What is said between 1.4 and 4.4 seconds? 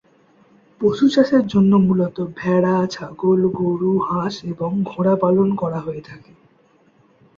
জন্য মূলত ভেড়া, ছাগল, গরু, হাঁস